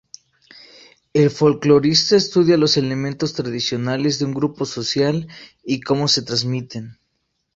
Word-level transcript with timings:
El 1.13 1.29
folclorista 1.29 2.15
estudia 2.15 2.57
los 2.57 2.75
elementos 2.75 3.33
tradicionales 3.33 4.17
de 4.17 4.25
un 4.25 4.33
grupo 4.33 4.65
social 4.65 5.27
y 5.63 5.79
cómo 5.81 6.07
se 6.07 6.23
transmiten. 6.23 6.97